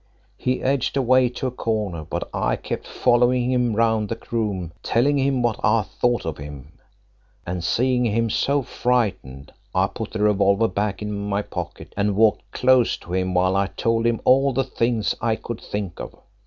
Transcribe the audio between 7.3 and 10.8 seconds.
And seeing him so frightened, I put the revolver